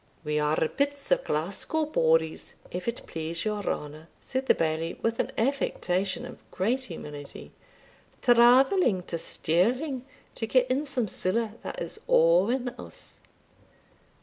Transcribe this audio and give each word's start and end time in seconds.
"We 0.23 0.39
are 0.39 0.67
bits 0.67 1.11
o' 1.11 1.17
Glasgow 1.23 1.85
bodies, 1.85 2.55
if 2.71 2.87
it 2.87 3.05
please 3.05 3.45
your 3.45 3.61
honour," 3.63 4.07
said 4.19 4.47
the 4.47 4.55
Bailie, 4.55 4.97
with 5.03 5.19
an 5.19 5.31
affectation 5.37 6.25
of 6.25 6.39
great 6.49 6.85
humility, 6.85 7.51
"travelling 8.23 9.03
to 9.03 9.19
Stirling 9.19 10.03
to 10.33 10.47
get 10.47 10.71
in 10.71 10.87
some 10.87 11.07
siller 11.07 11.51
that 11.61 11.79
is 11.79 11.99
awing 12.07 12.69
us." 12.79 13.19